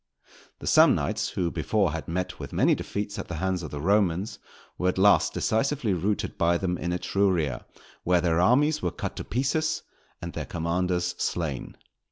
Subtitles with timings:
[0.57, 4.39] _The Samnites, who before had met with many defeats at the hands of the Romans,
[4.79, 7.65] were at last decisively routed by them in Etruria,
[8.03, 9.83] where their armies were cut to pieces
[10.19, 11.77] and their commanders slain.